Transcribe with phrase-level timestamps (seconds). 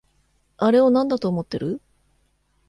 [0.57, 1.79] あれをなんだと思ってる？